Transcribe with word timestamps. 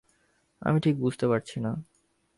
আমি 0.61 0.79
ঠিক 0.79 0.95
বুঝতে 0.99 1.25
পারছি 1.27 1.57
না। 1.59 1.71